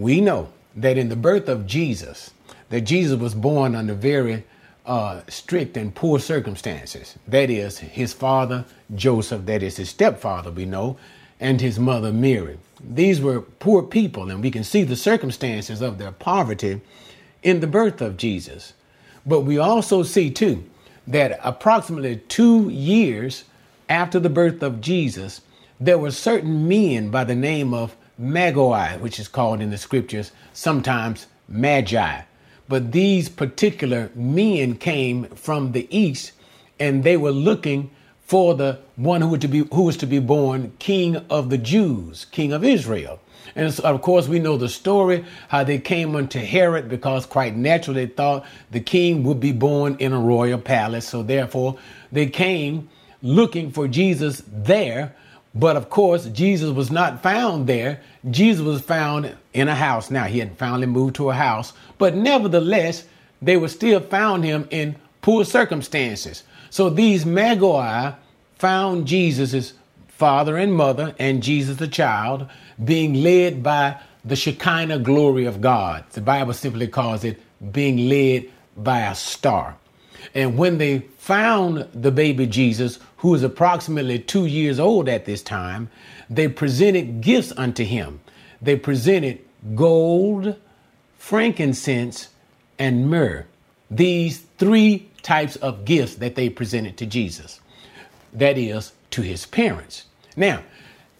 [0.00, 2.30] we know that in the birth of Jesus,
[2.70, 4.44] that Jesus was born under very
[4.86, 7.18] uh, strict and poor circumstances.
[7.28, 10.96] That is, his father, Joseph, that is his stepfather, we know,
[11.38, 12.58] and his mother, Mary.
[12.82, 16.80] These were poor people, and we can see the circumstances of their poverty
[17.42, 18.72] in the birth of Jesus.
[19.26, 20.64] But we also see, too,
[21.06, 23.44] that approximately two years
[23.90, 25.42] after the birth of Jesus,
[25.78, 30.32] there were certain men by the name of Magoi, which is called in the scriptures
[30.52, 32.22] sometimes Magi.
[32.68, 36.32] But these particular men came from the east
[36.78, 40.20] and they were looking for the one who, was to be, who was to be
[40.20, 43.18] born king of the Jews, king of Israel.
[43.56, 47.56] And so, of course, we know the story how they came unto Herod because quite
[47.56, 51.08] naturally they thought the king would be born in a royal palace.
[51.08, 51.76] So, therefore,
[52.12, 52.88] they came
[53.22, 55.14] looking for Jesus there.
[55.54, 58.00] But of course, Jesus was not found there.
[58.30, 60.10] Jesus was found in a house.
[60.10, 63.04] Now, he had finally moved to a house, but nevertheless,
[63.42, 66.44] they were still found him in poor circumstances.
[66.70, 68.14] So these Magoi
[68.58, 69.72] found Jesus'
[70.08, 72.46] father and mother and Jesus the child
[72.84, 76.04] being led by the Shekinah glory of God.
[76.10, 77.40] The Bible simply calls it
[77.72, 79.76] being led by a star.
[80.34, 85.42] And when they found the baby Jesus, who was approximately two years old at this
[85.42, 85.90] time,
[86.28, 88.20] they presented gifts unto him.
[88.62, 89.40] They presented
[89.74, 90.56] gold,
[91.18, 92.28] frankincense,
[92.78, 93.46] and myrrh.
[93.90, 97.60] These three types of gifts that they presented to Jesus.
[98.32, 100.06] That is, to his parents.
[100.36, 100.62] Now,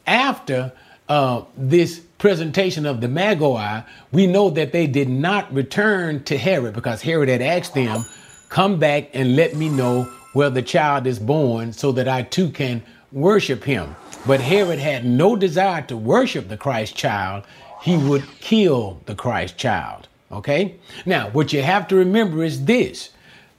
[0.07, 0.73] after
[1.09, 6.75] uh, this presentation of the Magoi, we know that they did not return to Herod
[6.75, 8.05] because Herod had asked them,
[8.51, 10.03] Come back and let me know
[10.33, 13.95] where the child is born so that I too can worship him.
[14.27, 17.45] But Herod had no desire to worship the Christ child,
[17.81, 20.09] he would kill the Christ child.
[20.33, 20.75] Okay?
[21.07, 23.11] Now, what you have to remember is this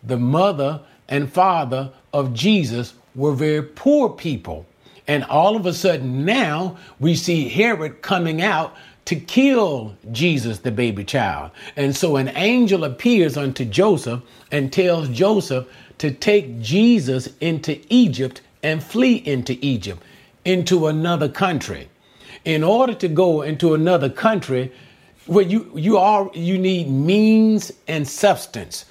[0.04, 4.66] the mother and father of Jesus were very poor people.
[5.08, 8.76] And all of a sudden now we see Herod coming out
[9.06, 11.52] to kill Jesus, the baby child.
[11.76, 15.68] And so an angel appears unto Joseph and tells Joseph
[15.98, 20.02] to take Jesus into Egypt and flee into Egypt,
[20.46, 21.90] into another country.
[22.46, 24.72] In order to go into another country,
[25.28, 28.86] where you you are you need means and substance.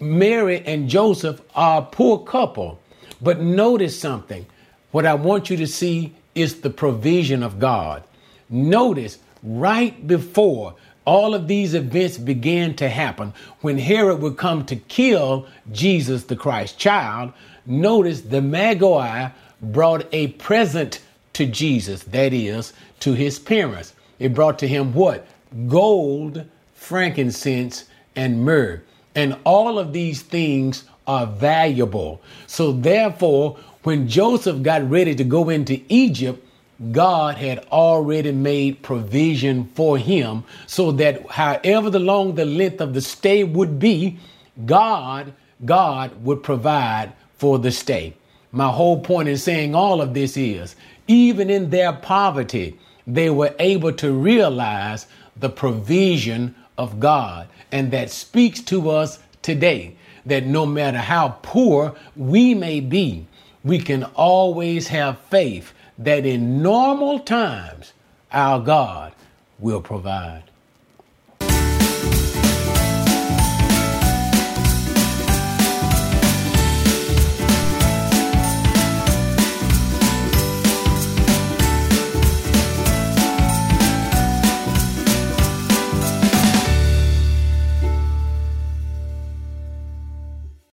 [0.00, 2.80] Mary and Joseph are a poor couple.
[3.20, 4.46] But notice something.
[4.92, 8.02] What I want you to see is the provision of God.
[8.48, 10.74] Notice right before
[11.04, 16.36] all of these events began to happen, when Herod would come to kill Jesus, the
[16.36, 17.32] Christ child,
[17.66, 19.30] notice the Magi
[19.62, 21.00] brought a present
[21.32, 23.94] to Jesus, that is, to his parents.
[24.18, 25.26] It brought to him what?
[25.68, 28.82] Gold, frankincense, and myrrh.
[29.14, 32.20] And all of these things are valuable.
[32.46, 36.46] So, therefore, when Joseph got ready to go into Egypt,
[36.92, 42.94] God had already made provision for him so that however the long the length of
[42.94, 44.18] the stay would be,
[44.64, 48.14] God, God would provide for the stay.
[48.50, 50.74] My whole point in saying all of this is
[51.06, 57.48] even in their poverty, they were able to realize the provision of God.
[57.72, 63.26] And that speaks to us today that no matter how poor we may be,
[63.62, 67.92] we can always have faith that in normal times,
[68.32, 69.12] our God
[69.58, 70.44] will provide.